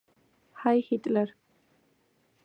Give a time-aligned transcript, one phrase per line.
[0.61, 1.33] ჰაი ჰიტლერ